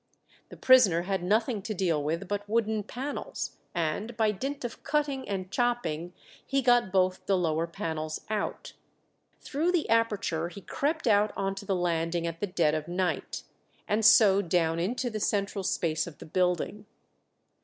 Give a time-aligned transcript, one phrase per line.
[0.49, 5.29] The prisoner had nothing to deal with but wooden panels, and by dint of cutting
[5.29, 8.73] and chopping he got both the lower panels out.
[9.41, 13.43] Through the aperture he crept out on to the landing at the dead of night,
[13.87, 16.87] and so down into the central space of the building.